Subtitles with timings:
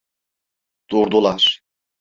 [0.91, 1.43] Durdular.